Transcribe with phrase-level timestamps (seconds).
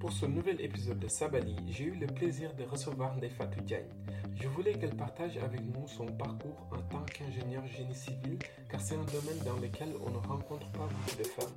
[0.00, 3.88] Pour ce nouvel épisode de Sabali, j'ai eu le plaisir de recevoir Nefatou Diagne.
[4.40, 8.38] Je voulais qu'elle partage avec nous son parcours en tant qu'ingénieur génie civil,
[8.70, 11.54] car c'est un domaine dans lequel on ne rencontre pas beaucoup de femmes.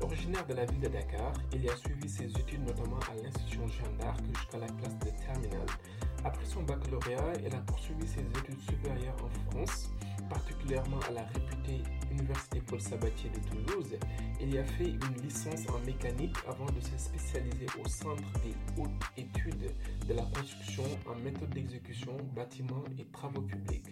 [0.00, 3.96] Originaire de la ville de Dakar, il a suivi ses études notamment à l'institution Jeanne
[3.98, 5.66] d'Arc jusqu'à la classe de terminale.
[6.24, 9.90] Après son baccalauréat, elle a poursuivi ses études supérieures en France,
[10.30, 11.82] particulièrement à la réputée
[12.12, 13.96] Université Paul Sabatier de Toulouse.
[14.40, 18.54] Elle y a fait une licence en mécanique avant de se spécialiser au Centre des
[18.80, 19.70] hautes études
[20.06, 23.86] de la construction en méthode d'exécution, bâtiments et travaux publics.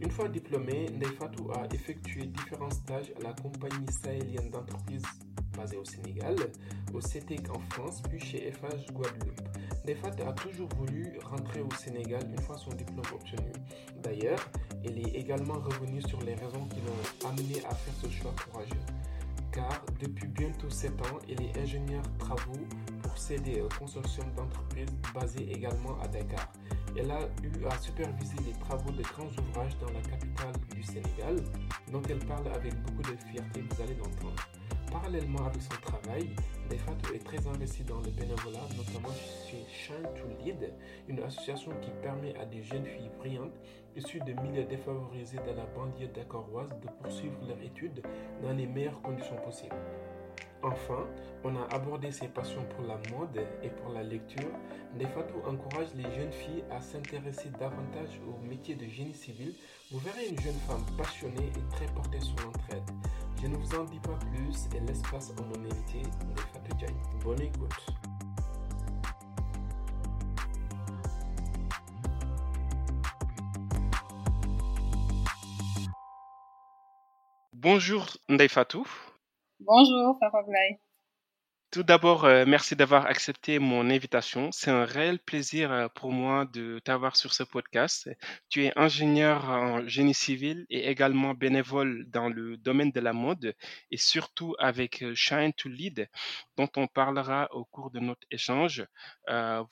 [0.00, 5.02] Une fois diplômée, Neifatou a effectué différents stages à la compagnie sahélienne d'entreprise
[5.56, 6.36] basée au Sénégal,
[6.94, 9.40] au CETEC en France, puis chez FH Guadeloupe.
[9.86, 13.50] Nefat a toujours voulu rentrer au Sénégal une fois son diplôme obtenu.
[14.02, 14.38] D'ailleurs,
[14.84, 18.80] elle est également revenue sur les raisons qui l'ont amené à faire ce choix courageux.
[19.52, 22.60] Car depuis bientôt 7 ans, elle est ingénieure travaux
[23.02, 26.52] pour CDE, consortium d'entreprises basé également à Dakar.
[26.96, 31.36] Elle a eu à superviser les travaux de grands ouvrages dans la capitale du Sénégal,
[31.90, 34.57] dont elle parle avec beaucoup de fierté, vous allez l'entendre.
[34.90, 36.30] Parallèlement avec son travail,
[36.70, 39.14] Neifatou est très investie dans le bénévolat, notamment
[39.46, 40.72] chez Shine to Lead,
[41.08, 43.58] une association qui permet à des jeunes filles brillantes
[43.96, 48.02] issues de milieux défavorisés de la banlieue dakaroise de poursuivre leurs études
[48.42, 49.76] dans les meilleures conditions possibles.
[50.62, 51.06] Enfin,
[51.44, 54.50] on a abordé ses passions pour la mode et pour la lecture.
[54.98, 59.54] Nefatou encourage les jeunes filles à s'intéresser davantage au métier de génie civil.
[59.92, 62.82] Vous verrez une jeune femme passionnée et très portée sur l'entraide.
[63.40, 66.96] Je ne vous en dis pas plus et laisse place à mon invité, Nefatou Diagne.
[67.22, 67.70] Bonne écoute.
[77.52, 78.84] Bonjour Ndaifatou.
[79.60, 80.80] Bonjour Papa Blay.
[81.70, 84.50] Tout d'abord, euh, merci d'avoir accepté mon invitation.
[84.52, 88.08] C'est un réel plaisir euh, pour moi de t'avoir sur ce podcast.
[88.48, 93.54] Tu es ingénieur en génie civil et également bénévole dans le domaine de la mode
[93.90, 96.08] et surtout avec euh, Shine to Lead,
[96.56, 98.86] dont on parlera au cours de notre échange.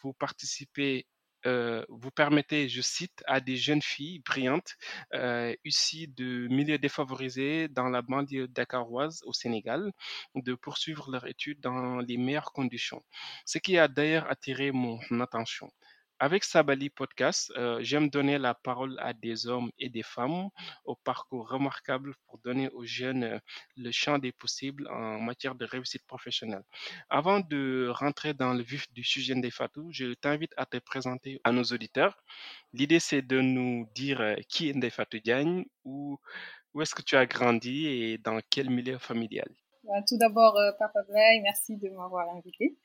[0.02, 1.06] Vous participez
[1.46, 4.76] euh, vous permettez, je cite, à des jeunes filles brillantes
[5.14, 9.92] euh, issues de milieux défavorisés dans la banlieue dakaroise au Sénégal
[10.34, 13.02] de poursuivre leurs études dans les meilleures conditions.
[13.44, 15.70] Ce qui a d'ailleurs attiré mon attention.
[16.18, 20.48] Avec Sabali Podcast, euh, j'aime donner la parole à des hommes et des femmes
[20.86, 23.38] au parcours remarquable pour donner aux jeunes euh,
[23.76, 26.62] le champ des possibles en matière de réussite professionnelle.
[27.10, 29.50] Avant de rentrer dans le vif du sujet des
[29.90, 32.16] je t'invite à te présenter à nos auditeurs.
[32.72, 36.18] L'idée, c'est de nous dire euh, qui est Ndefatou Diagne, où,
[36.72, 39.50] où est-ce que tu as grandi et dans quel milieu familial?
[39.84, 42.78] Bah, tout d'abord, Papa Blay, merci de m'avoir invité.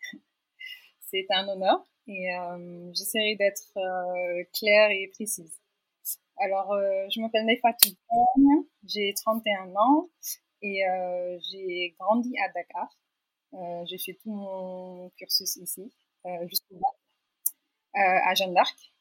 [1.11, 5.59] C'est un honneur et euh, j'essaierai d'être euh, claire et précise.
[6.37, 7.89] Alors, euh, je m'appelle Nefatou
[8.87, 10.09] j'ai 31 ans
[10.61, 10.83] et
[11.51, 12.97] j'ai grandi à Dakar.
[13.87, 15.91] J'ai fait tout mon cursus ici,
[16.47, 16.95] jusqu'au bac,
[17.93, 18.93] à Jeanne d'Arc.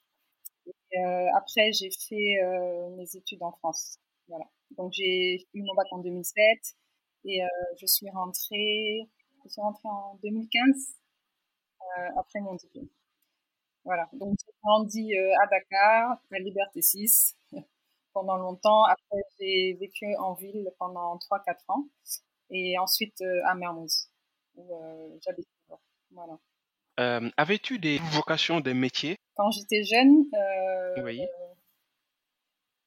[1.37, 2.41] Après, j'ai fait
[2.97, 3.99] mes études en France.
[4.29, 4.47] Voilà.
[4.77, 6.37] Donc, j'ai eu mon bac en 2007
[7.27, 7.41] et
[7.79, 9.09] je suis rentrée,
[9.45, 11.00] je suis rentrée en 2015 euh,
[12.17, 12.89] après mon diplôme.
[13.85, 14.09] Voilà.
[14.13, 17.37] Donc, j'ai grandi euh, à Dakar, à Liberté 6
[18.13, 18.85] pendant longtemps.
[18.85, 21.85] Après, j'ai vécu en ville pendant 3-4 ans
[22.51, 24.11] et ensuite euh, à Mermoz
[24.57, 25.81] où euh, j'habite toujours.
[26.13, 26.39] Voilà.
[26.99, 31.23] Euh, Avais-tu des vocations de métier Quand j'étais jeune, euh, Oui.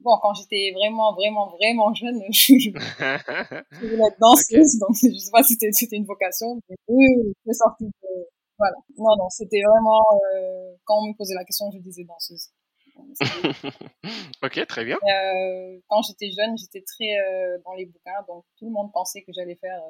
[0.02, 5.18] bon, quand j'étais vraiment, vraiment, vraiment jeune, je, je, je voulais être danseuse, donc je
[5.18, 7.08] sais pas si c'était une vocation, mais oui,
[7.46, 8.28] je suis sortie de...
[8.64, 8.78] Voilà.
[8.98, 10.02] Non, non, c'était vraiment...
[10.36, 12.50] euh, quand on me posait la question, je disais danseuse.
[14.42, 14.98] Ok, très bien.
[14.98, 19.24] Euh, quand j'étais jeune, j'étais très euh, dans les bouquins, donc tout le monde pensait
[19.24, 19.82] que j'allais faire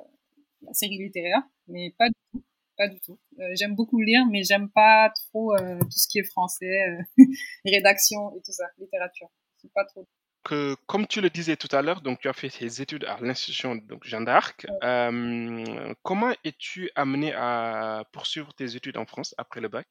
[0.62, 2.44] la série littéraire, mais pas du tout,
[2.78, 3.20] pas du tout.
[3.54, 6.98] J'aime beaucoup lire, mais j'aime pas trop tout ce qui est français,
[7.66, 9.30] rédaction et tout ça, littérature.
[9.58, 10.08] C'est pas trop.
[10.44, 13.18] Que, comme tu le disais tout à l'heure, donc tu as fait tes études à
[13.20, 14.68] l'institution donc Jeanne d'Arc.
[14.84, 19.88] Euh, comment es-tu amené à poursuivre tes études en France après le bac?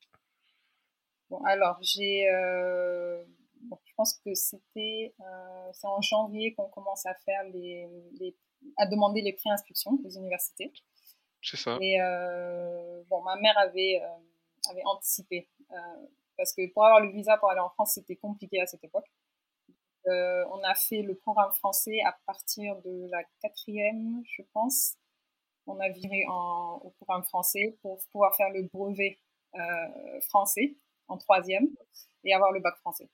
[1.31, 3.25] Bon, alors j'ai, euh,
[3.63, 7.89] bon, je pense que c'était, euh, c'est en janvier qu'on commence à faire les,
[8.21, 8.37] les,
[8.77, 10.73] à demander les préinscriptions aux universités.
[11.41, 11.79] C'est ça.
[11.81, 11.99] Et
[13.09, 14.01] bon, ma mère avait,
[14.71, 15.49] avait anticipé
[16.37, 19.07] parce que pour avoir le visa pour aller en France, c'était compliqué à cette époque.
[20.07, 24.97] Euh, on a fait le programme français à partir de la quatrième, je pense.
[25.67, 29.19] on a viré au programme français pour pouvoir faire le brevet
[29.55, 30.77] euh, français
[31.09, 31.69] en troisième
[32.25, 33.09] et avoir le bac français.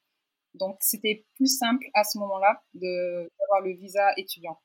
[0.55, 4.58] Donc, c'était plus simple à ce moment-là d'avoir le visa étudiant.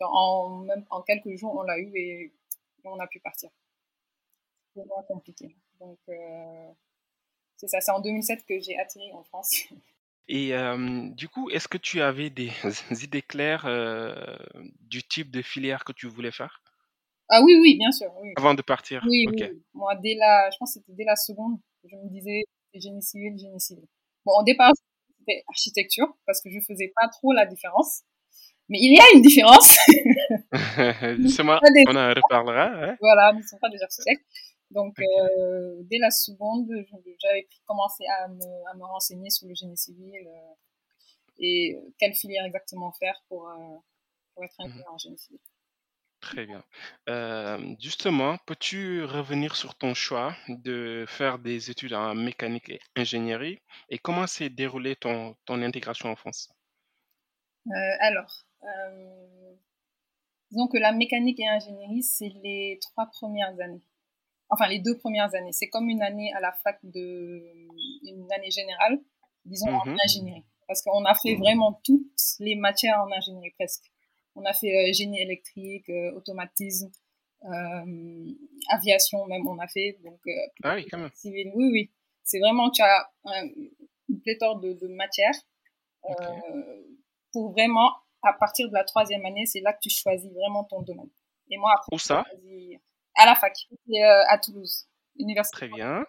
[0.00, 0.66] en,
[1.06, 2.32] quelques jours, on l'a eu et
[2.84, 3.50] on a pu partir.
[4.74, 5.56] C'était moins compliqué.
[5.80, 6.72] Donc, euh,
[7.56, 7.80] c'est ça.
[7.80, 9.64] C'est en 2007 que j'ai atterri en France.
[10.28, 12.50] Et euh, du coup, est-ce que tu avais des
[13.02, 14.14] idées claires euh,
[14.80, 16.62] du type de filière que tu voulais faire?
[17.28, 18.08] Ah oui, oui, bien sûr.
[18.36, 19.62] Avant de partir Oui, oui.
[19.74, 22.44] Moi, dès la, je pense que c'était dès la seconde, je me disais
[22.74, 23.84] génie civil, génie civil.
[24.24, 24.72] Bon, au départ,
[25.18, 28.02] c'était architecture parce que je faisais pas trop la différence.
[28.68, 29.76] Mais il y a une différence.
[31.22, 31.58] Justement,
[31.88, 32.66] on en reparlera.
[32.66, 32.96] Hein.
[33.00, 34.24] Voilà, nous ne sommes pas des architectes.
[34.70, 36.68] Donc, euh, dès la seconde,
[37.22, 40.54] j'avais commencé à me, à me, renseigner sur le génie civil euh,
[41.38, 43.76] et quelle filière exactement faire pour, euh,
[44.34, 45.40] pour être inclus mmh en génie civil.
[46.20, 46.64] Très bien.
[47.78, 53.60] justement, peux-tu revenir sur ton choix de faire des études en mécanique et ingénierie
[53.90, 56.48] et comment s'est déroulée ton, ton intégration en France?
[58.00, 58.44] Alors,
[60.50, 63.84] disons que la mécanique et ingénierie, c'est les trois premières années
[64.48, 65.52] enfin les deux premières années.
[65.52, 67.42] C'est comme une année à la fac de,
[68.02, 69.00] une année générale,
[69.44, 69.96] disons en mhm.
[70.04, 70.44] ingénierie.
[70.66, 72.02] Parce qu'on a fait vraiment toutes
[72.40, 73.84] les matières en ingénierie presque.
[74.34, 76.90] On a fait euh, génie électrique, euh, automatisme,
[77.44, 78.32] euh,
[78.68, 79.98] aviation même on a fait.
[80.04, 80.20] Donc,
[80.62, 81.10] ah oui, quand même.
[81.14, 81.90] Civil, oui, oui.
[82.22, 83.08] C'est vraiment, tu as
[84.08, 85.34] une pléthore de, de matières.
[87.32, 90.82] pour vraiment, à partir de la troisième année, c'est là que tu choisis vraiment ton
[90.82, 91.10] domaine.
[91.50, 92.24] Et moi, après, Où ça?
[93.16, 93.56] À la fac,
[93.90, 94.86] euh, à Toulouse,
[95.18, 95.56] université.
[95.56, 96.04] Très bien.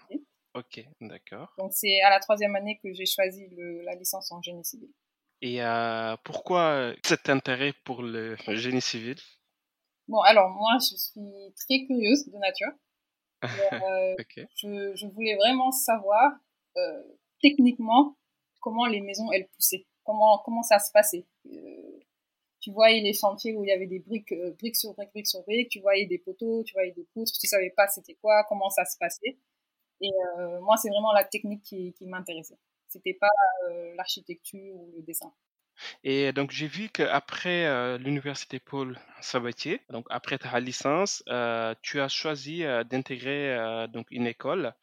[0.54, 1.54] Ok, d'accord.
[1.58, 3.48] Donc c'est à la troisième année que j'ai choisi
[3.84, 4.90] la licence en génie civil.
[5.42, 9.18] Et euh, pourquoi cet intérêt pour le génie civil?
[10.08, 12.72] Bon, alors moi, je suis très curieuse de nature.
[13.72, 14.16] Euh,
[14.56, 16.32] je, je, voulais vraiment savoir
[17.40, 18.18] techniquement
[18.60, 21.28] comment les maisons elles poussaient, comment comment ça se passait?
[22.60, 25.28] Tu voyais les chantiers où il y avait des briques, euh, briques sur briques, briques
[25.28, 28.44] sur briques, tu voyais des poteaux, tu voyais des poutres, tu savais pas c'était quoi,
[28.50, 29.38] comment ça se passait.
[30.02, 30.10] Et
[30.40, 32.58] euh, moi, c'est vraiment la technique qui, qui m'intéressait.
[32.88, 33.30] C'était pas
[33.70, 35.34] euh, l'architecture ou le dessin.
[36.04, 42.00] Et donc, j'ai vu qu'après euh, l'université Paul Sabatier, donc après ta licence, euh, tu
[42.00, 44.74] as choisi euh, d'intégrer donc une école,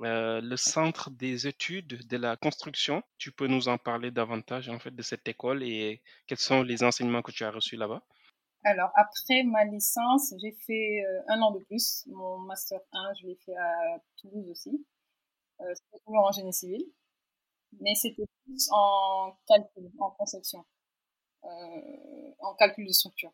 [0.00, 3.02] le Centre des études de la construction.
[3.18, 6.82] Tu peux nous en parler davantage en fait de cette école et quels sont les
[6.82, 8.02] enseignements que tu as reçus là-bas?
[8.64, 12.04] Alors, après ma licence, j'ai fait un an de plus.
[12.08, 14.84] Mon master 1, je l'ai fait à Toulouse aussi.
[15.58, 16.84] Toujours en génie civil
[17.80, 20.64] mais c'était plus en calcul, en conception,
[21.44, 21.48] euh,
[22.40, 23.32] en calcul de structure.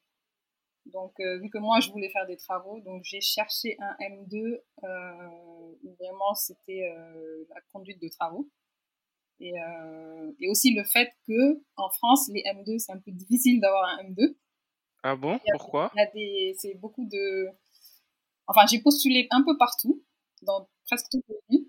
[0.87, 4.61] Donc, euh, vu que moi, je voulais faire des travaux, donc j'ai cherché un M2
[4.83, 8.51] euh, où vraiment c'était euh, la conduite de travaux.
[9.41, 13.61] Et, euh, et, aussi le fait que en France, les M2, c'est un peu difficile
[13.61, 14.37] d'avoir un M2.
[15.03, 15.41] Ah bon?
[15.53, 15.91] Pourquoi?
[15.97, 17.49] a des, c'est beaucoup de.
[18.47, 20.05] Enfin, j'ai postulé un peu partout,
[20.43, 21.64] dans presque tous les pays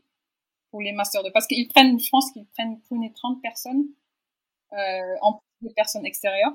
[0.76, 3.86] pour les masters 2 parce qu'ils prennent, je pense qu'ils prennent prenaient 30 personnes
[4.74, 6.52] euh, en plus des personnes extérieures.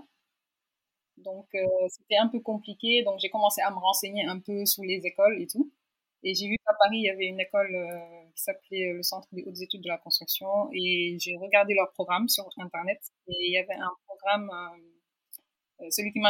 [1.17, 4.85] Donc euh, c'était un peu compliqué, donc j'ai commencé à me renseigner un peu sur
[4.85, 5.73] les écoles et tout.
[6.23, 9.27] Et j'ai vu qu'à Paris, il y avait une école euh, qui s'appelait le Centre
[9.33, 13.53] des hautes études de la construction et j'ai regardé leur programme sur Internet et il
[13.55, 14.51] y avait un programme,
[15.81, 16.21] euh, celui qui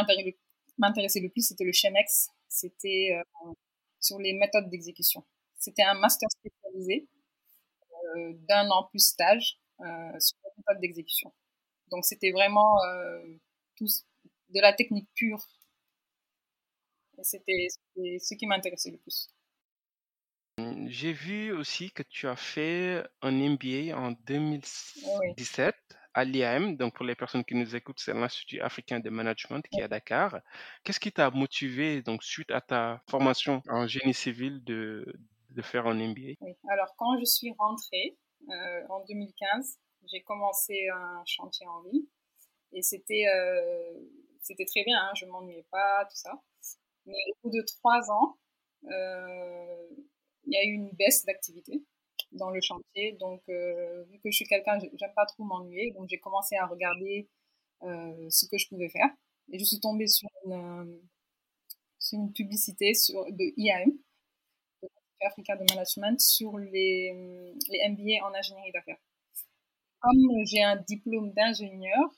[0.77, 3.51] m'intéressait le plus, c'était le CHEMEX, c'était euh,
[3.99, 5.25] sur les méthodes d'exécution.
[5.59, 7.20] C'était un master spécialisé euh,
[8.47, 11.33] d'un an plus stage euh, sur la méthode d'exécution.
[11.89, 13.21] Donc c'était vraiment euh,
[13.75, 13.87] tout,
[14.49, 15.45] de la technique pure.
[17.23, 19.29] C'était ce qui m'intéressait le plus.
[20.87, 25.75] J'ai vu aussi que tu as fait un MBA en 2017
[26.13, 26.75] à l'IAM.
[26.77, 29.87] Donc, pour les personnes qui nous écoutent, c'est l'Institut africain de management qui est à
[29.87, 30.39] Dakar.
[30.83, 35.05] Qu'est-ce qui t'a motivé, donc, suite à ta formation en génie civil, de,
[35.51, 38.17] de faire un MBA Oui, alors quand je suis rentrée
[38.49, 42.05] euh, en 2015, j'ai commencé un chantier en ligne
[42.71, 43.99] et c'était euh,
[44.39, 46.41] c'était très bien, hein, je m'ennuyais pas, tout ça.
[47.05, 48.37] Mais au bout de trois ans,
[48.85, 49.87] euh,
[50.45, 51.83] il y a eu une baisse d'activité
[52.31, 53.13] dans le chantier.
[53.19, 57.27] Donc, vu que je suis quelqu'un, j'aime pas trop m'ennuyer, donc j'ai commencé à regarder
[57.81, 59.09] ce que je pouvais faire.
[59.51, 61.01] Et je suis tombée sur une,
[61.99, 63.91] sur une publicité sur, de IAM,
[65.23, 68.99] Africa de Management sur les, les MBA en ingénierie d'affaires.
[69.99, 72.09] Comme j'ai un diplôme d'ingénieur,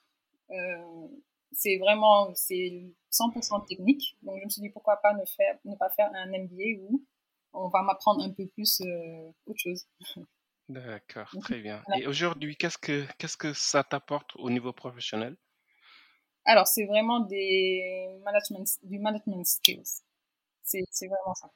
[0.51, 1.07] euh,
[1.51, 4.17] c'est vraiment c'est 100% technique.
[4.21, 7.03] Donc je me suis dit pourquoi pas ne faire ne pas faire un MBA où
[7.53, 8.81] on va m'apprendre un peu plus
[9.45, 9.85] autre chose.
[10.69, 11.83] D'accord, très bien.
[11.97, 15.35] Et aujourd'hui, qu'est-ce que qu'est-ce que ça t'apporte au niveau professionnel?
[16.45, 20.03] Alors, c'est vraiment des management du management skills.
[20.63, 21.51] C'est c'est vraiment ça.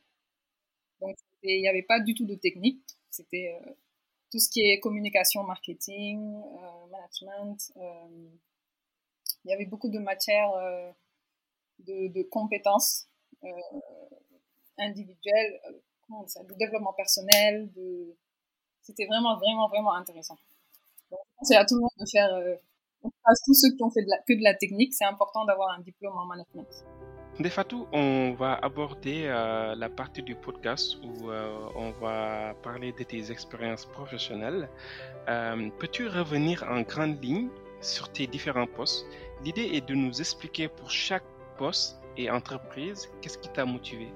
[1.02, 2.82] Donc il n'y avait pas du tout de technique.
[3.10, 3.60] C'était
[4.32, 7.72] tout ce qui est communication, marketing, euh, management.
[7.78, 8.30] Euh,
[9.46, 10.92] il y avait beaucoup de matières euh,
[11.80, 13.08] de, compétences
[14.78, 15.62] individuelles,
[16.10, 17.70] de développement personnel.
[18.82, 20.38] C'était vraiment, vraiment, vraiment intéressant.
[21.44, 22.34] c'est à tout le monde de faire,
[23.24, 26.18] à tous ceux qui ont fait que de la technique, c'est important d'avoir un diplôme
[26.18, 26.68] en management.
[27.46, 33.04] Fatou, on va aborder euh, la partie du podcast où euh, on va parler de
[33.04, 34.68] tes expériences professionnelles.
[35.30, 39.06] Euh, peux-tu revenir en grande ligne sur tes différents postes?
[39.46, 41.24] L'idée est de nous expliquer pour chaque
[41.58, 44.08] poste et entreprise qu'est-ce qui t'a motivé?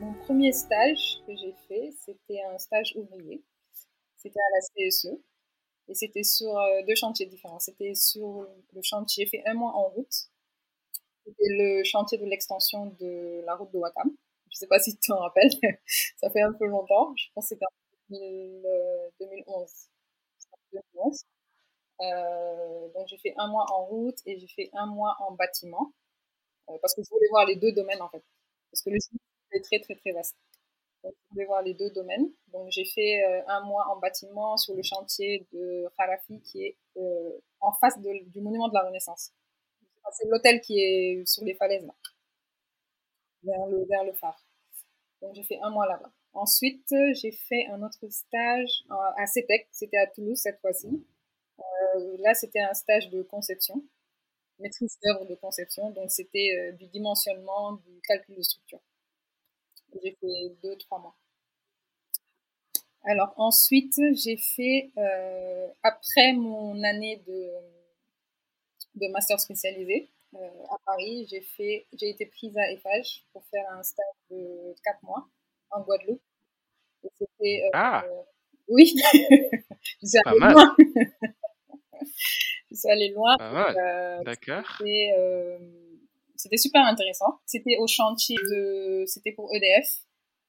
[0.00, 3.42] Mon premier stage que j'ai fait, c'était un stage ouvrier.
[4.16, 5.20] C'était à la CSE
[5.88, 6.52] et c'était sur
[6.86, 7.60] deux chantiers différents.
[7.60, 10.28] C'était sur le chantier, j'ai fait un mois en route
[11.24, 14.10] c'était le chantier de l'extension de la route de Wakam.
[14.50, 15.50] Je ne sais pas si tu t'en rappelles,
[16.16, 17.14] ça fait un peu longtemps.
[17.16, 17.70] Je pense que c'était en
[19.20, 19.88] 2011.
[22.00, 25.92] Euh, donc j'ai fait un mois en route et j'ai fait un mois en bâtiment
[26.68, 28.22] euh, parce que je voulais voir les deux domaines en fait.
[28.70, 29.20] Parce que le site
[29.52, 30.36] est très très très vaste.
[31.04, 32.30] Donc je voulais voir les deux domaines.
[32.52, 36.76] Donc j'ai fait euh, un mois en bâtiment sur le chantier de Kharafi qui est
[37.60, 39.32] en face du monument de la Renaissance
[40.16, 41.94] c'est l'hôtel qui est sur les falaises, là,
[43.42, 44.42] vers le, phare.
[45.20, 46.12] Donc, j'ai fait un mois là-bas.
[46.32, 48.84] Ensuite, j'ai fait un autre stage
[49.16, 51.04] à CETEC, c'était à Toulouse cette fois-ci.
[51.60, 53.84] Euh, là, c'était un stage de conception,
[54.58, 55.90] maîtrise d'œuvre de conception.
[55.90, 58.80] Donc, c'était euh, du dimensionnement, du calcul de structure.
[60.02, 61.16] J'ai fait deux, trois mois.
[63.04, 67.52] Alors, ensuite, j'ai fait, euh, après mon année de
[68.94, 71.26] de master spécialisé euh, à Paris.
[71.30, 75.28] J'ai fait, j'ai été prise à EFAGE pour faire un stage de 4 mois
[75.70, 76.22] en Guadeloupe.
[77.04, 78.04] Et c'était, euh, ah.
[78.68, 78.94] oui,
[80.02, 80.76] je suis allée loin.
[82.70, 83.36] je suis allée loin.
[83.40, 84.82] Euh, D'accord.
[86.36, 87.40] C'était super intéressant.
[87.46, 89.88] C'était au chantier de, c'était pour EDF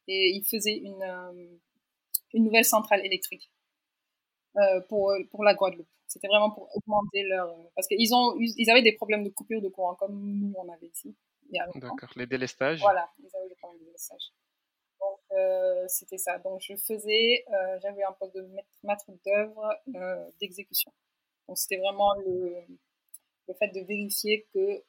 [0.07, 1.57] et ils faisaient une,
[2.33, 3.49] une nouvelle centrale électrique
[4.89, 5.87] pour, pour la Guadeloupe.
[6.07, 7.55] C'était vraiment pour augmenter leur.
[7.75, 10.87] Parce qu'ils ont, ils avaient des problèmes de coupure de courant, comme nous, on avait
[10.87, 11.15] ici.
[11.75, 12.81] D'accord, les délestages.
[12.81, 14.31] Voilà, ils avaient des problèmes de délestage.
[14.99, 16.39] Donc, euh, c'était ça.
[16.39, 18.47] Donc, je faisais, euh, j'avais un poste de
[18.83, 20.91] maître d'œuvre euh, d'exécution.
[21.47, 22.55] Donc, c'était vraiment le,
[23.47, 24.83] le fait de vérifier que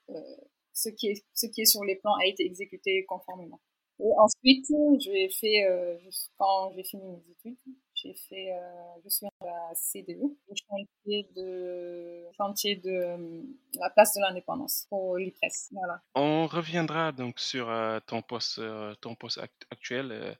[0.72, 3.60] ce, qui est, ce qui est sur les plans a été exécuté conformément.
[3.98, 4.66] Et ensuite,
[5.00, 5.96] j'ai fait, euh,
[6.36, 7.56] quand j'ai fini mes études,
[7.96, 10.20] j'ai fait, euh, je suis à la CDE,
[10.54, 13.42] chantier de, chantier de euh,
[13.80, 15.70] la place de l'indépendance pour l'IPRES.
[16.14, 17.72] On reviendra donc sur
[18.06, 18.60] ton poste,
[19.00, 20.38] ton poste actuel.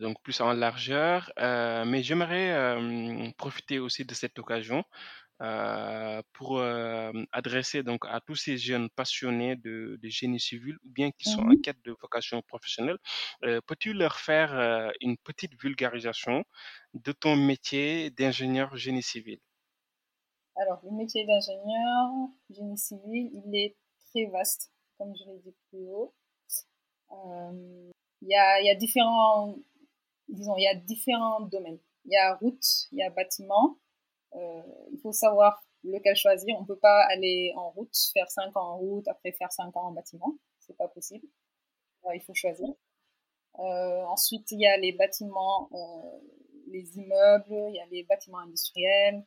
[0.00, 4.84] donc plus en largeur, mais j'aimerais profiter aussi de cette occasion
[5.42, 11.10] euh, pour euh, adresser donc à tous ces jeunes passionnés de, génie civil ou bien
[11.10, 12.98] qui sont en mmh quête de vocation professionnelle.
[13.42, 16.44] Euh, peux-tu leur faire une petite vulgarisation
[16.94, 19.40] de ton métier d'ingénieur génie civil?
[20.56, 22.10] Alors, le métier d'ingénieur
[22.50, 23.76] génie civil, il est
[24.06, 26.14] très vaste, comme je l'ai dit plus haut.
[27.10, 29.56] Il y, a, y a différents,
[30.28, 31.80] disons, il y a différents domaines.
[32.04, 33.83] Il y a route, il y a bâtiment, euh,
[34.34, 36.56] il faut savoir lequel choisir.
[36.56, 39.76] On ne peut pas aller en route, faire 5 ans en route, après faire 5
[39.76, 40.34] ans en bâtiment.
[40.60, 41.26] C'est pas possible.
[42.06, 42.68] Euh, il faut choisir.
[43.58, 45.70] Euh, ensuite, il y a les bâtiments,
[46.68, 49.24] les immeubles, il y a les bâtiments industriels.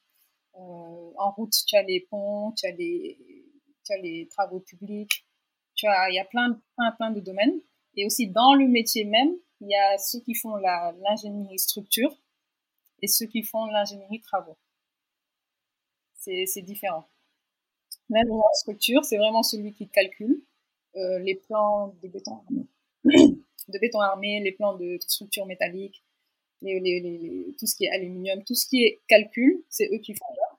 [0.54, 5.26] en route, tu as les ponts, tu as les, travaux publics.
[5.82, 7.62] Il y a plein, plein, plein de domaines.
[7.96, 12.14] Et aussi, dans le métier même, il y a ceux qui font l'ingénierie structure
[13.02, 14.58] et ceux qui font l'ingénierie travaux
[16.46, 17.08] c'est différent.
[18.14, 20.42] En structure, c'est vraiment celui qui calcule
[20.96, 22.68] euh, les plans de béton armé,
[23.04, 26.04] de béton armé, les plans de structure métallique,
[26.62, 30.26] les, tout ce qui est aluminium, tout ce qui est calcul, c'est eux qui font
[30.36, 30.58] ça.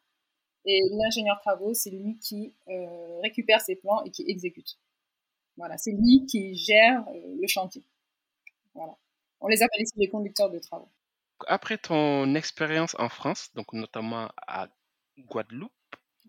[0.67, 4.79] Et l'ingénieur travaux, c'est lui qui euh, récupère ces plans et qui exécute.
[5.57, 7.83] Voilà, c'est lui qui gère euh, le chantier.
[8.75, 8.97] Voilà.
[9.41, 10.89] On les appelle ici les conducteurs de travaux.
[11.47, 14.69] Après ton expérience en France, donc notamment à
[15.27, 15.73] Guadeloupe.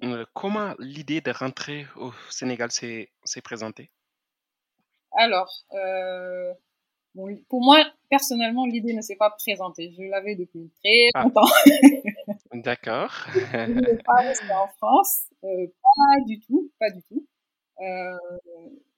[0.03, 3.09] Euh, comment l'idée de rentrer au Sénégal s'est
[3.43, 3.91] présentée?
[5.17, 6.53] Alors, euh,
[7.15, 9.91] bon, pour moi, personnellement, l'idée ne s'est pas présentée.
[9.97, 11.23] Je l'avais depuis très Ah.
[11.23, 11.47] longtemps.
[12.53, 13.11] D'accord.
[13.33, 15.23] Je ne pas rester en France.
[15.43, 17.27] Euh, pas du tout, pas du tout.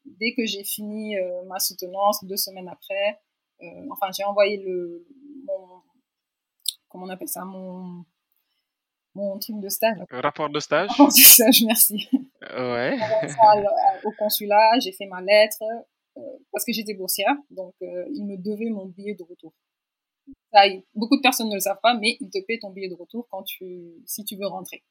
[0.06, 1.16] Dès que j'ai fini
[1.48, 3.20] ma soutenance, deux semaines après,
[3.92, 5.06] enfin, j'ai envoyé le,
[5.46, 5.82] mon,
[6.90, 8.04] comment on appelle ça, mon,
[9.16, 9.98] mon truc de stage.
[10.10, 10.90] Rapport de stage?
[10.98, 12.10] Mon stage, merci.
[12.42, 12.98] Ouais.
[14.04, 15.64] Au consulat, j'ai fait ma lettre,
[16.18, 19.54] euh, parce que j'étais boursière, donc euh, ils me devaient mon billet de retour.
[20.54, 20.64] Ça,
[20.94, 23.28] beaucoup de personnes ne le savent pas, mais ils te paient ton billet de retour
[23.30, 24.84] quand tu, si tu veux rentrer,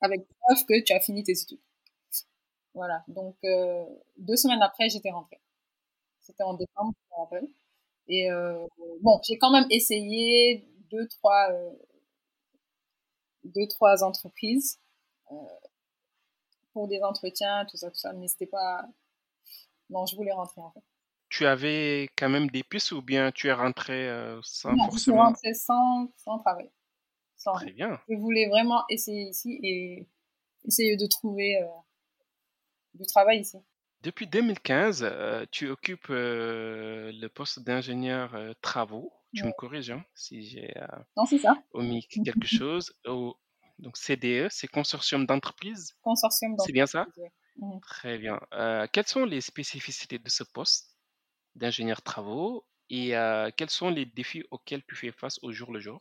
[0.00, 1.60] avec preuve que tu as fini tes études.
[2.74, 3.84] Voilà, donc euh,
[4.16, 5.40] deux semaines après, j'étais rentrée.
[6.20, 7.48] C'était en décembre, je me rappelle.
[8.06, 8.66] Et euh,
[9.02, 11.70] bon, j'ai quand même essayé deux, trois, euh,
[13.44, 14.80] deux, trois entreprises
[15.30, 15.34] euh,
[16.72, 18.84] pour des entretiens, tout ça, tout ça, mais c'était pas.
[19.88, 20.82] Non, je voulais rentrer en fait.
[21.28, 24.98] Tu avais quand même des pistes ou bien tu es rentré euh, sans Non, je
[24.98, 25.24] suis forcément...
[25.24, 26.70] rentrée sans, sans travail.
[27.36, 28.00] Sans Très bien.
[28.08, 30.08] Je voulais vraiment essayer ici et
[30.66, 31.66] essayer de trouver euh,
[32.94, 33.58] du travail ici.
[34.02, 39.12] Depuis 2015, euh, tu occupes le poste d'ingénieur travaux.
[39.34, 40.86] Tu me corriges hein, si j'ai euh,
[41.72, 42.94] omis quelque chose.
[43.06, 43.36] Au,
[43.78, 45.96] donc CDE, c'est consortium d'entreprises?
[46.02, 47.08] Consortium C'est bien ça?
[47.56, 47.80] Mhm.
[47.82, 48.40] Très bien.
[48.54, 50.96] Euh, quelles sont les spécificités de ce poste
[51.56, 55.80] d'ingénieur travaux et euh, quels sont les défis auxquels tu fais face au jour le
[55.80, 56.00] jour?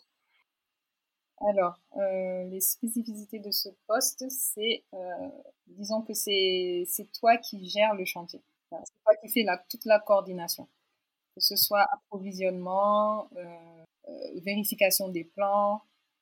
[1.41, 5.29] Alors, euh, les spécificités de ce poste, c'est, euh,
[5.67, 6.85] disons que c'est
[7.17, 8.41] toi qui gères le chantier.
[8.71, 10.67] C'est toi qui fais la, toute la coordination,
[11.39, 13.45] que ce soit approvisionnement, euh,
[14.07, 15.81] euh, vérification des plans.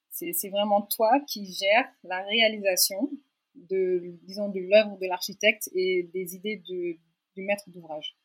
[0.09, 3.11] C'est vraiment toi qui gères la réalisation
[3.53, 6.97] de, disons, de l'œuvre de l'architecte et des idées de,
[7.35, 8.17] du maître d'ouvrage.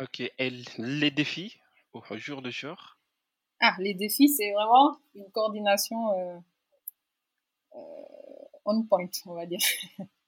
[0.00, 0.20] Ok.
[0.20, 1.56] Et les défis
[1.92, 2.98] au au jour le jour?
[3.60, 6.38] Ah, les défis, c'est vraiment une coordination euh,
[7.74, 7.78] euh,
[8.64, 9.58] on point, on va dire.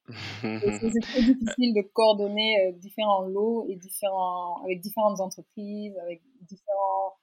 [0.42, 6.20] C'est c'est très difficile de coordonner euh, différents lots et différents, avec différentes entreprises, avec
[6.40, 7.14] différents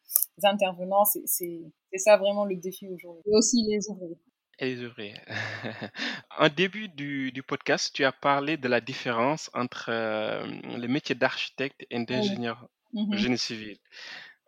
[0.44, 1.04] intervenants.
[1.06, 1.62] C'est
[1.98, 3.24] ça vraiment le défi aujourd'hui.
[3.26, 4.18] Et aussi les ouvriers.
[4.60, 5.16] Et les ouvriers.
[6.38, 10.46] En début du, du podcast, tu as parlé de la différence entre euh,
[10.78, 12.06] le métier d'architecte et Oui.
[12.06, 13.16] d'ingénieur Mhm.
[13.18, 13.78] génie civil.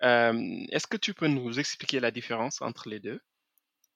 [0.04, 0.34] Euh,
[0.72, 3.22] est-ce que tu peux nous expliquer la différence entre les deux?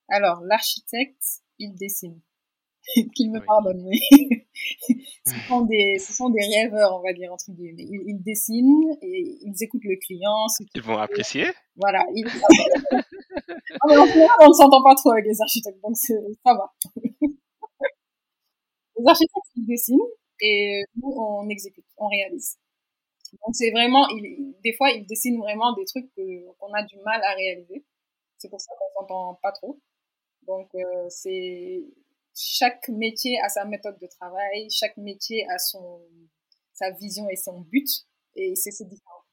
[0.08, 2.22] Alors, l'architecte, il dessine.
[3.16, 3.46] Qu'il me Oui.
[3.46, 3.98] pardonne, mais
[5.26, 7.84] ce sont des, ce sont des rêveurs, on va dire, entre guillemets.
[7.84, 10.46] Ils, ils dessinent et ils écoutent le client,
[10.76, 11.02] Ils vont fait.
[11.02, 11.46] apprécier?
[11.76, 12.06] Voilà.
[12.14, 12.26] Ils...
[13.82, 16.14] Ah, mais en général, on ne s'entend pas trop avec les architectes, donc ça
[16.46, 16.72] va.
[18.98, 20.00] Les architectes, ils dessinent
[20.42, 22.58] et nous, on exécute, on réalise.
[23.46, 24.08] Donc c'est vraiment,
[24.64, 27.86] des fois, ils dessinent vraiment des trucs qu'on a du mal à réaliser.
[28.38, 29.80] C'est pour ça qu'on s'entend pas trop.
[30.48, 31.84] Donc euh, c'est
[32.36, 36.02] chaque métier a sa méthode de travail, chaque métier a son
[36.74, 37.88] sa vision et son but,
[38.36, 39.24] et c'est différent.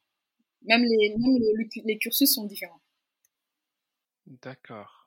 [0.63, 2.81] Même les même le- le- les cursus sont différents.
[4.27, 5.02] D'accord.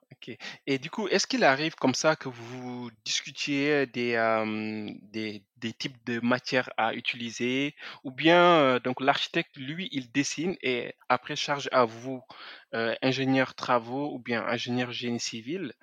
[0.65, 4.13] Et du coup, est-ce qu'il arrive comme ça que vous discutiez des,
[5.03, 11.35] des, types de matières à utiliser, ou bien donc l'architecte, lui, il dessine et après
[11.35, 12.21] charge à vous,
[13.01, 15.73] ingénieur travaux ou bien ingénieur génie civil,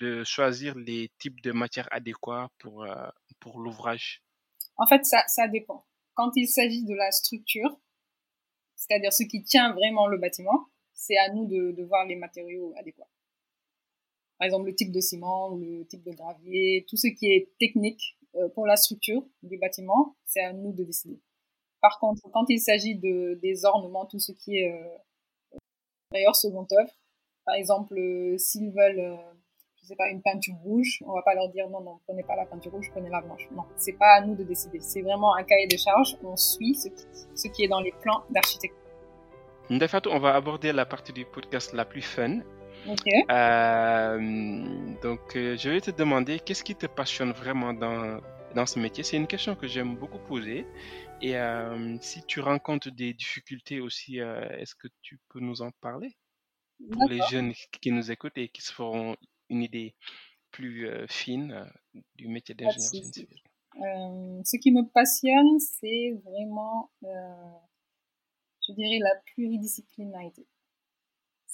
[0.00, 2.86] de choisir les types de matières adéquats pour,
[3.40, 4.22] pour l'ouvrage?
[4.76, 5.86] En fait, ça ça dépend.
[6.14, 7.78] Quand il s'agit de la structure,
[8.74, 12.74] c'est-à-dire ce qui tient vraiment le bâtiment, c'est à nous de, de voir les matériaux
[12.78, 13.08] adéquats.
[14.38, 18.16] Par exemple, le type de ciment le type de gravier, tout ce qui est technique
[18.34, 21.20] euh, pour la structure du bâtiment, c'est à nous de décider.
[21.80, 25.58] Par contre, quand il s'agit de des ornements, tout ce qui est euh,
[26.12, 26.90] d'ailleurs seconde œuvre,
[27.44, 29.16] par exemple, euh, s'ils veulent, euh,
[29.82, 32.36] je sais pas, une peinture rouge, on va pas leur dire non, non, prenez pas
[32.36, 33.48] la peinture rouge, prenez la blanche.
[33.54, 34.80] Non, c'est pas à nous de décider.
[34.80, 36.16] C'est vraiment un cahier de charges.
[36.22, 38.80] On suit ce qui, est dans les plans d'architecture.
[39.68, 42.40] Fait, on va aborder la partie du podcast la plus fun.
[42.86, 44.18] Euh,
[45.02, 48.20] donc, euh, je vais te demander qu'est-ce qui te passionne vraiment dans,
[48.54, 49.02] dans ce métier?
[49.02, 50.66] C'est une question que j'aime beaucoup poser.
[51.22, 55.70] Et euh, si tu rencontres des difficultés aussi, euh, est-ce que tu peux nous en
[55.80, 56.14] parler?
[56.90, 59.16] Pour les jeunes qui nous écoutent et qui se feront
[59.48, 59.94] une idée
[60.50, 61.64] plus euh, fine
[62.16, 63.38] du métier d'ingénieur génie civil?
[64.44, 70.46] Ce qui me passionne, c'est vraiment, je dirais, la pluridisciplinarité.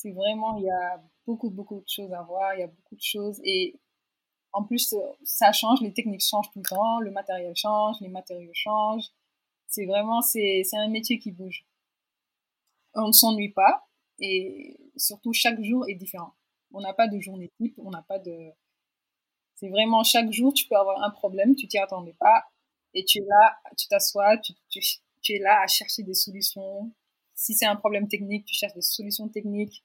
[0.00, 2.96] C'est vraiment, il y a beaucoup, beaucoup de choses à voir, il y a beaucoup
[2.96, 3.38] de choses.
[3.44, 3.78] Et
[4.52, 8.52] En plus, ça change, les techniques changent tout le temps, le matériel change, les matériaux
[8.54, 9.08] changent.
[9.68, 11.64] C'est vraiment, c'est un métier qui bouge.
[12.94, 13.86] On ne s'ennuie pas
[14.20, 16.34] et surtout chaque jour est différent.
[16.72, 18.50] On n'a pas de journée type, on n'a pas de.
[19.56, 22.44] C'est vraiment chaque jour, tu peux avoir un problème, tu t'y attendais pas
[22.94, 24.54] et tu es là, tu t'assois, tu,
[25.22, 26.92] tu es là à chercher des solutions.
[27.34, 29.84] Si c'est un problème technique, tu cherches des solutions techniques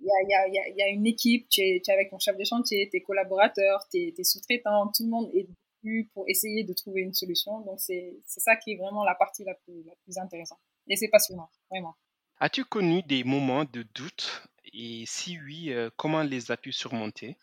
[0.00, 2.18] il y a, y, a, y a, une équipe, tu es, tu es, avec ton
[2.18, 5.46] chef de chantier, tes collaborateurs, tes, tes sous-traitants, tout le monde est
[5.82, 7.60] dessus pour essayer de trouver une solution.
[7.60, 10.58] Donc c'est ça qui est vraiment la partie la plus, la plus intéressante.
[10.88, 11.94] Et c'est passionnant, vraiment.
[12.38, 14.42] As-tu connu des moments de doute?
[14.72, 17.36] Et si oui, euh, comment les as-tu surmontés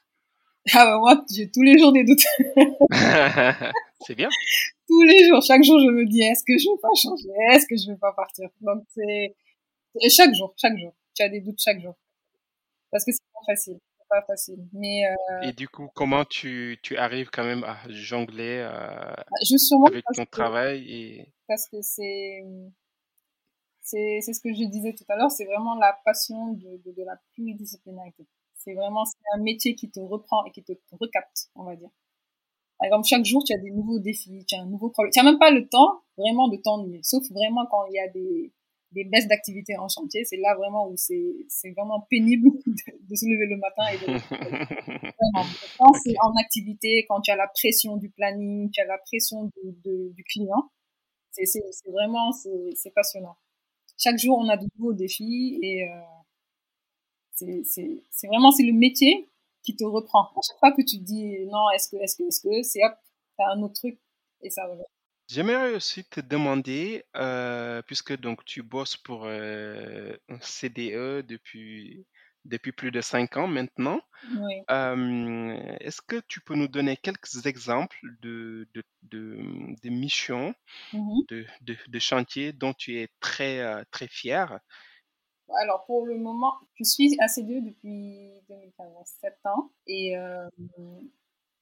[0.73, 2.25] Ah bah moi, j'ai tous les jours des doutes.
[4.05, 4.29] c'est bien.
[4.87, 7.67] Tous les jours, chaque jour, je me dis est-ce que je vais pas changer, est-ce
[7.67, 8.49] que je vais pas partir?
[8.61, 9.35] Donc c'est
[10.09, 11.95] chaque jour, chaque jour, tu as des doutes chaque jour
[12.91, 13.79] parce que c'est pas facile.
[13.97, 14.67] C'est pas facile.
[14.73, 15.41] Mais euh...
[15.41, 20.25] Et du coup, comment tu, tu arrives quand même à jongler euh, bah, avec ton
[20.25, 21.33] que, travail et...
[21.47, 22.43] Parce que c'est
[23.81, 27.03] c'est ce que je disais tout à l'heure, c'est vraiment la passion de, de, de
[27.03, 28.27] la pluridisciplinarité.
[28.55, 31.89] C'est vraiment c'est un métier qui te reprend et qui te recapte, on va dire.
[32.79, 35.11] Par exemple, chaque jour, tu as des nouveaux défis, tu as un nouveau problème.
[35.11, 38.07] Tu n'as même pas le temps vraiment de t'ennuyer, sauf vraiment quand il y a
[38.09, 38.53] des,
[38.91, 43.45] des baisses d'activité en chantier, c'est là vraiment où c'est vraiment pénible de, se lever
[43.45, 44.05] le matin et de
[45.77, 49.45] Quand c'est en activité, quand tu as la pression du planning, tu as la pression
[49.45, 50.69] du, du client,
[51.31, 53.35] c'est vraiment c'est passionnant.
[53.97, 56.01] Chaque jour, on a de nouveaux défis et euh,
[57.33, 59.27] c'est vraiment c'est le métier
[59.63, 60.23] qui te reprend.
[60.23, 62.83] À chaque fois que tu te dis non, est-ce que, est-ce que, est-ce que, c'est
[62.85, 62.93] hop,
[63.37, 63.99] t'as un autre truc
[64.41, 64.83] et ça revient.
[65.27, 72.07] J'aimerais aussi te demander, euh, puisque donc tu bosses pour euh, un CDE depuis,
[72.45, 74.67] depuis plus de cinq ans maintenant, Oui.
[75.79, 79.37] est-ce que tu peux nous donner quelques exemples de, de, de,
[79.83, 80.53] de missions,
[80.91, 84.59] Mmh de, de, de chantiers dont tu es très, euh, très fier?
[85.61, 90.13] Alors pour le moment, je suis à CDE depuis 2015, donc 7 ans, et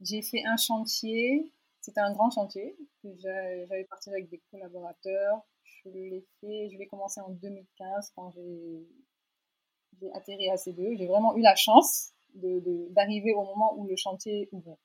[0.02, 1.54] j'ai fait un chantier
[1.86, 5.46] c'était un grand chantier que j'avais partagé avec des collaborateurs.
[5.64, 10.98] Je l'ai fait, je l'ai commencé en 2015 quand j'ai atterri à C2.
[10.98, 14.80] J'ai vraiment eu la chance d'arriver au moment où le chantier ouvrait.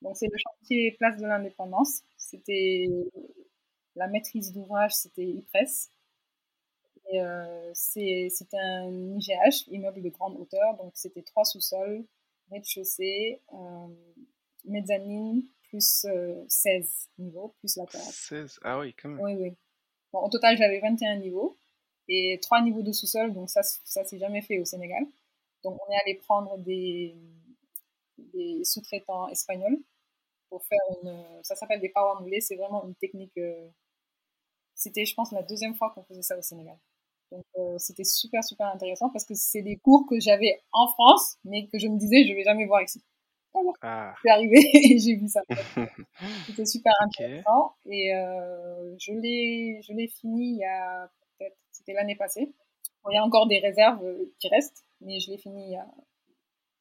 [0.00, 2.02] Donc c'est le chantier Place de l'Indépendance.
[2.16, 2.86] C'était
[3.96, 5.90] la maîtrise d'ouvrage, c'était IPRES.
[7.14, 12.06] Euh, c'était un IGH, immeuble de grande hauteur, donc c'était trois sous-sols,
[12.50, 13.88] rez-de-chaussée, euh,
[14.64, 18.26] mezzanine plus 16 euh, niveaux, plus la terrasse.
[18.28, 19.20] 16, ah oui, quand même.
[19.20, 19.56] Oui, oui.
[20.12, 21.58] Bon, au total, j'avais 21 niveaux
[22.08, 25.04] et 3 niveaux de sous-sol, donc ça, ça s'est jamais fait au Sénégal.
[25.64, 27.14] Donc on est allé prendre des,
[28.18, 29.78] des sous-traitants espagnols
[30.48, 31.24] pour faire une.
[31.42, 33.36] Ça s'appelle des power moulés, c'est vraiment une technique.
[33.38, 33.68] Euh,
[34.74, 36.78] c'était, je pense, la deuxième fois qu'on faisait ça au Sénégal.
[37.30, 41.38] Donc euh, c'était super, super intéressant parce que c'est des cours que j'avais en France,
[41.44, 43.02] mais que je me disais, je vais jamais voir ici.
[43.82, 44.14] Ah.
[44.22, 45.42] C'est arrivé et j'ai vu ça.
[46.46, 47.74] C'était super intéressant.
[47.86, 52.52] Et euh, je l'ai, fini il y a peut-être, c'était l'année passée.
[53.10, 55.76] il y a encore des réserves euh, qui restent, mais je l'ai fini il y
[55.76, 55.86] a,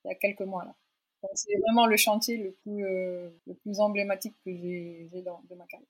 [0.06, 0.76] il y a quelques mois là.
[1.36, 5.56] C'est vraiment le chantier le plus, euh, le plus emblématique que j'ai, j'ai dans de
[5.56, 5.88] ma carrière.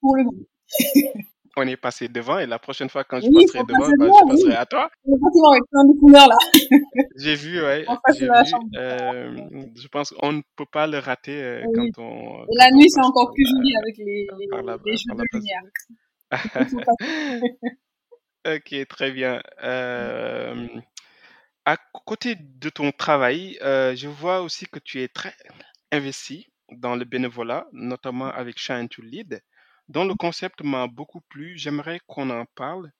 [0.00, 0.46] Pour le moment.
[1.56, 4.56] on est passé devant et la prochaine fois quand je passerai devant, bah, je passerai
[4.56, 4.90] à toi.
[5.04, 6.36] Le bâtiment avec plein de couleurs là.
[7.16, 7.84] J'ai vu, ouais.
[8.18, 8.30] Vu.
[8.76, 9.36] Euh,
[9.76, 11.90] je pense qu'on ne peut pas le rater euh, oui.
[11.94, 12.44] quand on.
[12.44, 15.62] Et la nuit, c'est encore plus joli avec les, les, la, les jeux de lumière.
[18.46, 19.42] ok, très bien.
[19.62, 20.66] Euh,
[21.64, 25.32] à côté de ton travail, je vois aussi que tu es très
[25.92, 29.40] investi dans le bénévolat, notamment avec Shine to Lead
[29.88, 31.56] dont le concept m'a beaucoup plu.
[31.56, 32.90] J'aimerais qu'on en parle.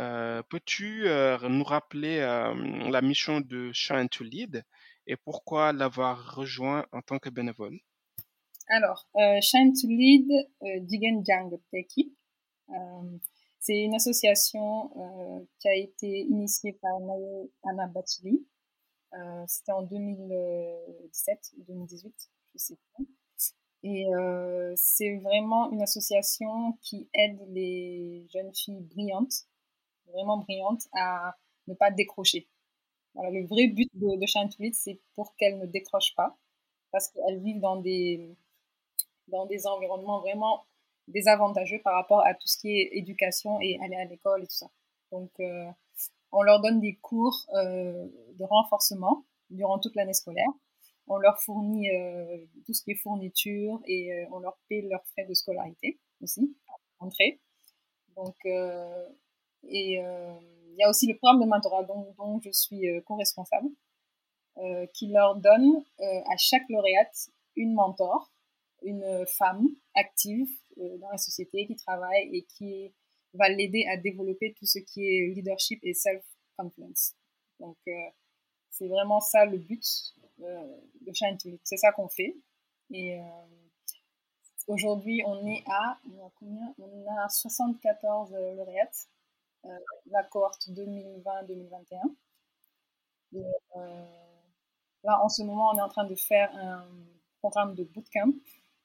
[0.00, 2.54] Euh, Peux-tu euh, nous rappeler euh,
[2.90, 4.64] la mission de Shine to Lead
[5.06, 7.78] et pourquoi l'avoir rejoint en tant que bénévole?
[8.68, 10.28] Alors, euh, Shine to Lead
[10.86, 12.14] Digen Jang Teki,
[13.58, 16.92] c'est une association qui a été initiée par
[17.64, 18.46] Anna Batuli.
[19.46, 23.04] C'était en 2017 2018, je sais pas.
[23.82, 29.46] Et euh, c'est vraiment une association qui aide les jeunes filles brillantes,
[30.12, 31.34] vraiment brillantes, à
[31.66, 32.48] ne pas décrocher.
[33.14, 36.36] Voilà, le vrai but de, de Shine c'est pour qu'elles ne décrochent pas,
[36.92, 38.36] parce qu'elles vivent dans des,
[39.28, 40.64] dans des environnements vraiment
[41.08, 44.56] désavantageux par rapport à tout ce qui est éducation et aller à l'école et tout
[44.56, 44.70] ça.
[45.10, 45.66] Donc, euh,
[46.32, 50.50] on leur donne des cours euh, de renforcement durant toute l'année scolaire
[51.06, 51.88] on leur fournit
[52.66, 56.56] tout ce qui est fourniture et on leur paie leurs frais de scolarité aussi,
[56.98, 57.40] entrée.
[58.16, 63.68] Donc, et il y a aussi le programme de mentorat dont, je suis co-responsable,
[64.94, 68.32] qui leur donne à chaque lauréate une mentor,
[68.82, 72.92] une femme active dans la société qui travaille et qui
[73.34, 77.14] va l'aider à développer tout ce qui est leadership et self-confidence.
[77.60, 77.92] Donc, euh,
[78.70, 79.84] c'est vraiment ça le but
[80.18, 82.36] euh, de Shine to C'est ça qu'on fait.
[82.90, 83.22] Et euh,
[84.66, 85.98] aujourd'hui, on est à,
[86.38, 86.74] combien?
[86.78, 89.08] On a 74 lauréates,
[90.06, 92.14] la cohorte 2020-2021.
[95.04, 96.86] là, en ce moment, on est en train de faire un
[97.38, 98.32] programme de bootcamp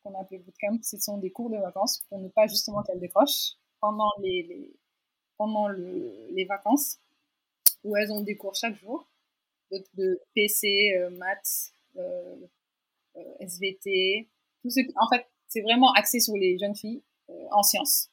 [0.04, 0.78] qu'on appelle bootcamp.
[0.84, 4.74] Ce sont des cours de vacances pour ne pas justement qu'elles décrochent pendant les,
[5.38, 7.00] pendant le, les vacances
[7.84, 9.08] où elles ont des cours chaque jour
[9.94, 12.36] de, PC, euh, maths, euh,
[13.16, 14.30] euh, SVT,
[14.62, 17.04] tout ce en fait, c'est vraiment axé sur les jeunes filles
[17.52, 18.10] en sciences.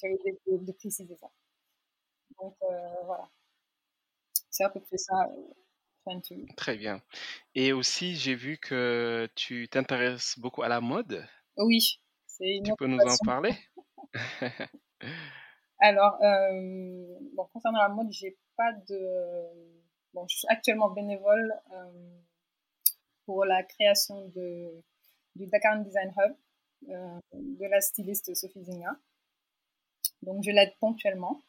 [0.00, 1.30] J'avais de, de, préciser ça.
[2.38, 2.56] Donc
[3.04, 3.28] voilà,
[4.50, 5.28] c'est à peu près ça.
[6.56, 7.02] Très bien.
[7.54, 11.26] Et aussi, j'ai vu que tu t'intéresses beaucoup à la mode.
[11.56, 12.00] Oui.
[12.40, 13.54] Tu peux nous en parler?
[15.80, 19.79] Alors, euh, bon, concernant la mode, j'ai pas de.
[20.12, 22.18] Bon, je suis actuellement bénévole euh,
[23.26, 24.82] pour la création de,
[25.36, 26.34] du Dakar Design Hub
[26.88, 28.96] euh, de la styliste Sophie Zinga.
[30.22, 31.40] Donc, je l'aide ponctuellement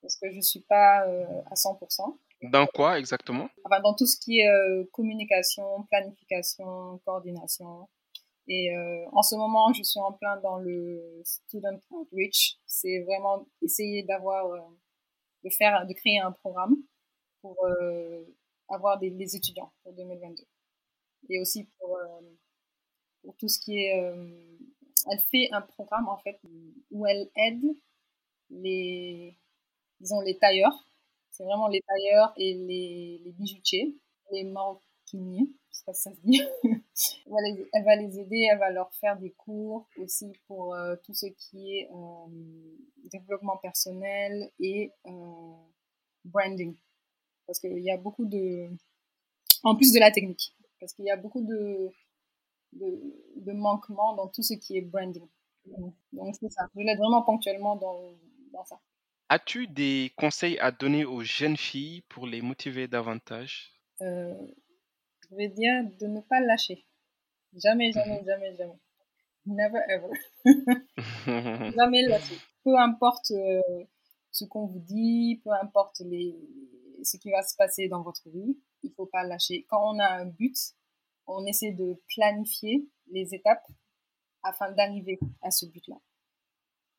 [0.00, 1.04] parce que je suis pas
[1.46, 2.18] à 100%.
[2.42, 3.48] Dans quoi exactement?
[3.64, 7.88] Enfin, dans tout ce qui est communication, planification, coordination.
[8.48, 12.58] Et euh, en ce moment, je suis en plein dans le student outreach.
[12.66, 14.60] C'est vraiment essayer d'avoir, euh,
[15.44, 16.76] de faire, de créer un programme
[17.42, 18.24] pour euh,
[18.68, 20.44] avoir des, étudiants pour 2022.
[21.28, 22.20] Et aussi pour, euh,
[23.22, 24.58] pour tout ce qui est, euh,
[25.10, 26.40] elle fait un programme en fait
[26.90, 27.62] où elle aide
[28.50, 29.36] les,
[30.00, 30.86] disons les tailleurs.
[31.30, 33.94] C'est vraiment les tailleurs et les, les bijoutiers,
[34.30, 35.48] les maroquiniers
[35.84, 36.40] pas ça se dit.
[36.62, 41.76] elle, va les, aider, elle va leur faire des cours aussi pour tout ce qui
[41.76, 41.88] est
[43.10, 44.92] développement personnel et
[46.24, 46.76] branding.
[47.46, 48.68] Parce qu'il y a beaucoup de...
[49.62, 50.56] En plus de la technique.
[50.80, 51.90] Parce qu'il y a beaucoup de,
[52.72, 55.28] de, manquements dans tout ce qui est branding.
[56.12, 56.68] Donc c'est ça.
[56.74, 58.02] Je l'aide vraiment ponctuellement dans,
[58.52, 58.80] dans ça.
[59.28, 63.72] As-tu des conseils à donner aux jeunes filles pour les motiver davantage?
[64.00, 66.84] Je vais dire de ne pas lâcher.
[67.54, 67.92] Jamais, mhm.
[67.92, 68.78] jamais, jamais, jamais.
[69.46, 70.12] Never ever.
[71.76, 72.36] jamais lâcher.
[72.64, 73.60] Peu importe euh,
[74.30, 76.36] ce qu'on vous dit, peu importe les,
[77.04, 79.66] ce qui va se passer dans votre vie, il faut pas lâcher.
[79.68, 80.56] Quand on a un but,
[81.26, 83.66] on essaie de planifier les étapes
[84.42, 85.96] afin d'arriver à ce but-là.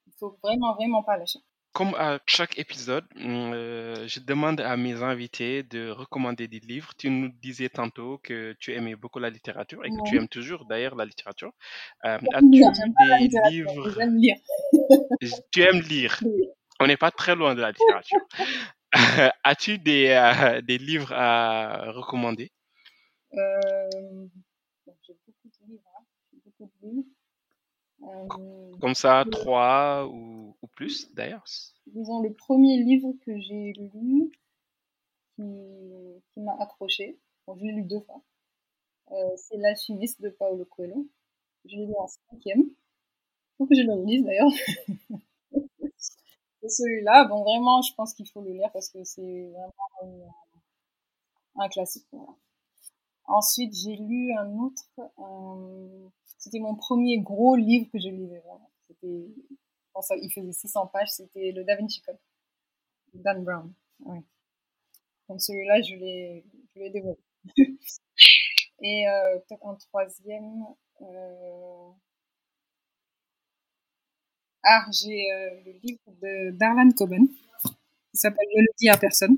[0.07, 1.39] Il faut vraiment, vraiment pas lâcher.
[1.73, 6.91] Comme à chaque épisode, euh, je demande à mes invités de recommander des livres.
[6.95, 10.65] Tu nous disais tantôt que tu aimais beaucoup la littérature et que tu aimes toujours
[10.65, 11.51] d'ailleurs la littérature.
[12.05, 13.89] Euh, as-tu des livres?
[13.97, 14.35] J'aime lire.
[15.51, 16.19] tu aimes lire.
[16.79, 18.19] On n'est pas très loin de la littérature.
[19.43, 22.51] As-tu des, euh, des livres à recommander?
[23.33, 24.27] Euh,
[25.01, 25.89] J'ai beaucoup de livres.
[25.97, 26.03] Hein.
[26.45, 27.07] Beaucoup de livres.
[28.79, 31.43] Comme ça, trois ou, ou plus d'ailleurs?
[31.87, 34.29] Disons le premier livre que j'ai lu
[35.35, 35.43] qui,
[36.33, 37.17] qui m'a accroché.
[37.47, 38.21] Bon, je l'ai lu deux fois.
[39.11, 41.07] Euh, c'est L'alchimiste de Paulo Coelho.
[41.65, 42.63] Je l'ai lu en cinquième.
[43.57, 44.51] Faut que je le relise d'ailleurs.
[46.69, 47.25] celui-là.
[47.25, 49.73] Bon, vraiment, je pense qu'il faut le lire parce que c'est vraiment
[51.57, 52.07] un, un classique.
[53.25, 54.83] Ensuite, j'ai lu un autre.
[54.99, 58.43] Euh, c'était mon premier gros livre que je lisais.
[58.87, 59.27] C'était,
[60.21, 61.09] il faisait 600 pages.
[61.09, 62.19] C'était le Da Vinci Code,
[63.13, 63.73] Dan Brown.
[63.99, 64.19] Oui.
[65.29, 66.45] Donc celui-là, je l'ai,
[66.75, 67.17] je l'ai dévoré.
[68.81, 70.65] Et euh, peut-être un troisième.
[71.01, 71.89] Euh...
[74.63, 79.37] Ah, j'ai euh, le livre de Darlan Coben, qui s'appelle Je le dis à personne,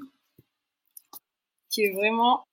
[1.70, 2.46] qui est vraiment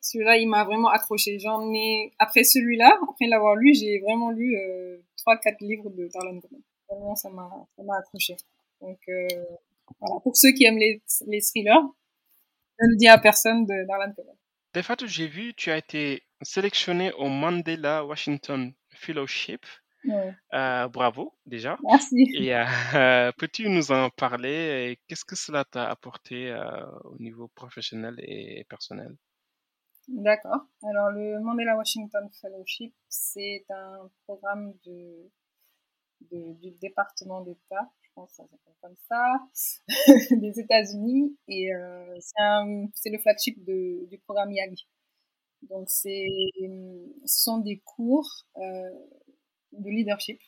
[0.00, 1.38] celui-là, il m'a vraiment accroché.
[1.38, 6.08] J'en ai, après celui-là, après l'avoir lu, j'ai vraiment lu euh, trois, quatre livres de
[6.08, 6.60] Darlan Coben.
[6.88, 8.36] Vraiment, ça m'a, ça m'a accroché.
[8.80, 9.26] Donc, euh,
[10.00, 10.20] voilà.
[10.20, 11.82] Pour ceux qui aiment les, les thrillers,
[12.78, 14.34] je ne dis à personne de Darlan Coben.
[14.74, 19.64] Des fois, j'ai vu, tu as été sélectionné au Mandela Washington Fellowship.
[20.06, 20.34] Ouais.
[20.54, 21.76] Euh, bravo déjà.
[21.84, 22.30] Merci.
[22.34, 22.64] Et euh,
[23.38, 24.98] peux-tu nous en parler?
[25.06, 29.16] Qu'est-ce que cela t'a apporté euh, au niveau professionnel et personnel?
[30.08, 30.60] D'accord.
[30.84, 35.28] Alors, le Mandela Washington Fellowship, c'est un programme de,
[36.30, 39.26] du département d'État, je pense que ça s'appelle comme ça,
[40.36, 41.36] des États-Unis.
[41.48, 41.70] Et
[42.94, 44.86] c'est le flagship de, du programme YAGI.
[45.62, 46.26] Donc, c'est,
[47.24, 48.90] ce sont des cours euh,
[49.86, 50.40] de leadership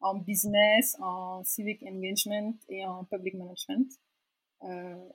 [0.00, 3.90] en business, en civic engagement et en public management.
[4.62, 5.08] Euh,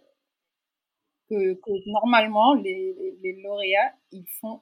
[1.29, 4.61] que, normalement les, les, lauréats ils font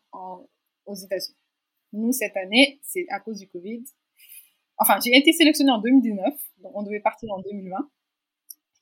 [0.85, 1.37] aux États-Unis.
[1.93, 3.83] Nous cette année, c'est à cause du Covid.
[4.77, 7.89] Enfin, j'ai été sélectionnée en 2019, donc on devait partir en 2020.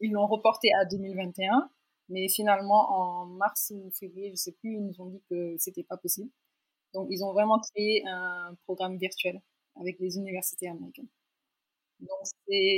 [0.02, 1.70] Ils l'ont reporté à 2021,
[2.10, 5.84] mais finalement en mars ou février, je sais plus, ils nous ont dit que c'était
[5.84, 6.30] pas possible.
[6.94, 9.42] Donc ils ont vraiment créé un programme virtuel
[9.76, 11.10] avec les universités américaines.
[12.00, 12.20] Donc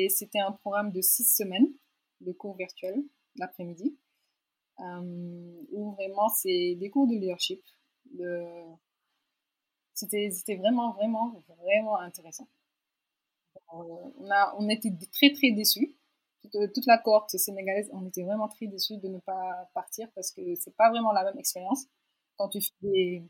[0.10, 1.74] c'était un programme de six semaines
[2.22, 3.04] de cours virtuels
[3.36, 3.98] l'après-midi
[4.80, 7.62] euh, où vraiment c'est des cours de leadership.
[8.12, 8.46] De...
[9.94, 12.48] C'était, vraiment, vraiment, vraiment intéressant.
[13.74, 15.96] Euh, on, a, on était très, très déçus.
[16.44, 20.32] Toute, toute, la cohorte sénégalaise, on était vraiment très déçus de ne pas partir parce
[20.32, 21.86] que c'est pas vraiment la même expérience
[22.38, 23.24] quand tu fais des,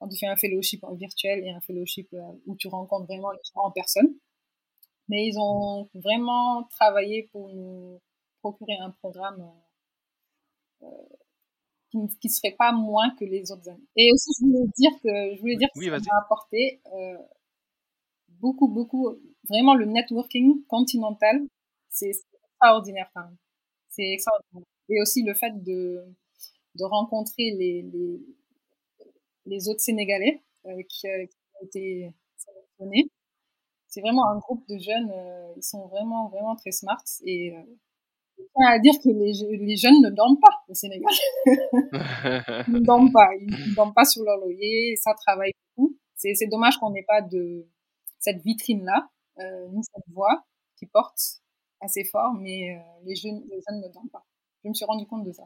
[0.00, 3.38] quand tu fais un fellowship virtuel et un fellowship euh, où tu rencontres vraiment les
[3.54, 4.14] gens en personne.
[5.08, 8.00] Mais ils ont vraiment travaillé pour nous
[8.40, 9.52] procurer un programme
[11.90, 13.88] qui ne serait pas moins que les autres années.
[13.96, 17.18] Et aussi, je voulais dire que je voulais dire que ça m'a apporté euh,
[18.28, 19.16] beaucoup, beaucoup,
[19.48, 21.42] vraiment le networking continental,
[21.88, 23.10] c'est extraordinaire.
[23.88, 24.66] C'est extraordinaire.
[24.88, 26.04] Et aussi le fait de,
[26.76, 28.20] de rencontrer les, les,
[29.46, 33.10] les autres Sénégalais euh, qui, euh, qui, ont été sélectionnés.
[33.88, 37.52] C'est vraiment un groupe de jeunes, euh, ils sont vraiment, vraiment très smart et
[38.56, 41.12] à dire que les, les, jeunes ne dorment pas au Sénégal.
[41.46, 43.28] ils ne dorment pas.
[43.40, 44.96] Ils ne dorment pas sur leur loyer.
[44.96, 45.96] Ça travaille beaucoup.
[46.14, 47.66] C'est, c'est dommage qu'on n'ait pas de
[48.18, 49.08] cette vitrine-là,
[49.40, 50.44] euh, ni cette voix
[50.76, 51.18] qui porte
[51.80, 54.24] assez fort, mais euh, les, jeunes, les jeunes ne dorment pas.
[54.62, 55.44] Je me suis rendu compte de ça.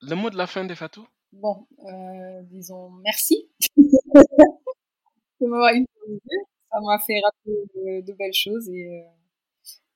[0.00, 6.20] Le mot de la fin des Fatou Bon, euh, disons merci de m'avoir interviewé.
[6.70, 9.08] Ça m'a fait rappeler de, de belles choses et euh,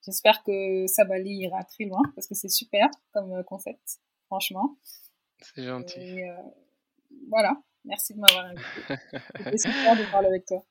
[0.07, 4.79] J'espère que Sabali ira très loin parce que c'est super comme euh, concept, franchement.
[5.41, 5.99] C'est gentil.
[5.99, 6.37] Et, euh,
[7.29, 8.65] voilà, merci de m'avoir invité.
[9.37, 10.65] C'était super de parler avec toi.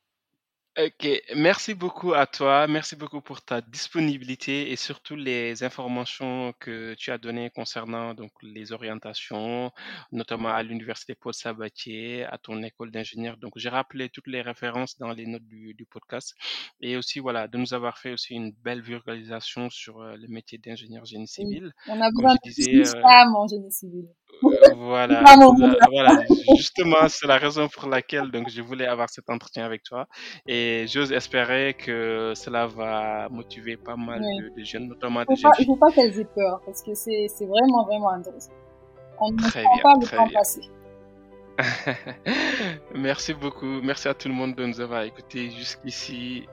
[0.78, 1.08] Ok,
[1.38, 2.68] merci beaucoup à toi.
[2.68, 8.32] Merci beaucoup pour ta disponibilité et surtout les informations que tu as données concernant donc
[8.42, 9.72] les orientations,
[10.12, 13.38] notamment à l'université Paul Sabatier, à ton école d'ingénieur.
[13.38, 16.36] Donc, j'ai rappelé toutes les références dans les notes du, du, podcast
[16.82, 20.58] et aussi voilà de nous avoir fait aussi une belle vulgarisation sur euh, le métier
[20.58, 21.72] d'ingénieur génie civil.
[21.88, 24.10] On a besoin de disais, euh, femmes en génie civil.
[24.76, 25.24] Voilà,
[25.92, 26.24] voilà,
[26.56, 30.08] justement, c'est la raison pour laquelle donc je voulais avoir cet entretien avec toi
[30.48, 34.38] et j'ose espérer que cela va motiver pas mal oui.
[34.38, 35.52] de, de, jeunes, notamment des jeunes.
[35.60, 38.52] Il ne faut pas qu'elles aient peur parce que c'est vraiment, vraiment intéressant.
[39.20, 40.62] On ne prend pas le temps passer.
[42.96, 43.82] Merci beaucoup.
[43.82, 46.48] Merci à tout le monde de nous avoir écoutés jusqu'ici